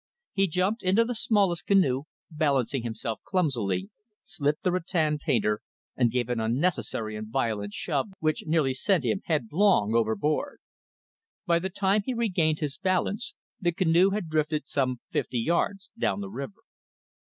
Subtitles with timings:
[0.33, 3.91] He jumped into the smallest canoe, balancing himself clumsily,
[4.23, 5.61] slipped the rattan painter,
[5.95, 10.57] and gave an unnecessary and violent shove, which nearly sent him headlong overboard.
[11.45, 16.19] By the time he regained his balance the canoe had drifted some fifty yards down
[16.19, 16.63] the river.